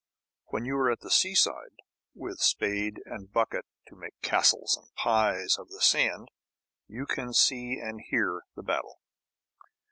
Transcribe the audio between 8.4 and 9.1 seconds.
the battle.